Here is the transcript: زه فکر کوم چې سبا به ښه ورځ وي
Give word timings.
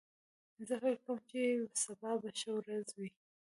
زه 0.67 0.75
فکر 0.83 1.01
کوم 1.05 1.19
چې 1.29 1.41
سبا 1.83 2.11
به 2.21 2.29
ښه 2.39 2.51
ورځ 2.57 2.87
وي 2.97 3.09